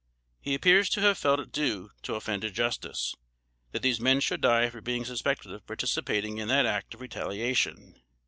He 0.39 0.55
appears 0.55 0.89
to 0.89 1.01
have 1.01 1.19
felt 1.19 1.39
it 1.39 1.51
due 1.51 1.91
to 2.01 2.15
offended 2.15 2.55
justice, 2.55 3.13
that 3.71 3.83
these 3.83 3.99
men 3.99 4.19
should 4.19 4.41
die 4.41 4.67
for 4.71 4.81
being 4.81 5.05
suspected 5.05 5.51
of 5.53 5.67
participating 5.67 6.39
in 6.39 6.47
that 6.47 6.65
act 6.65 6.95
of 6.95 7.01
retaliation. 7.01 8.01